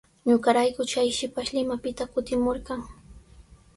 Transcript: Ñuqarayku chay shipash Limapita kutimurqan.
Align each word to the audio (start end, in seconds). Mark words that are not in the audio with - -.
Ñuqarayku 0.27 0.81
chay 0.91 1.07
shipash 1.17 1.51
Limapita 1.55 2.03
kutimurqan. 2.13 2.81